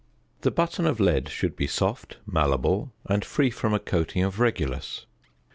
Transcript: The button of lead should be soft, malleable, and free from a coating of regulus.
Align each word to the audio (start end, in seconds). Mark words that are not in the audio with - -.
The 0.41 0.49
button 0.49 0.87
of 0.87 0.99
lead 0.99 1.29
should 1.29 1.55
be 1.55 1.67
soft, 1.67 2.17
malleable, 2.25 2.91
and 3.05 3.23
free 3.23 3.51
from 3.51 3.71
a 3.75 3.79
coating 3.79 4.23
of 4.23 4.39
regulus. 4.39 5.05